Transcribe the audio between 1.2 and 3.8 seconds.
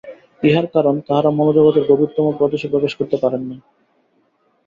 মনোজগতের গভীরতম প্রদেশে প্রবেশ করিতে পারেন নাই।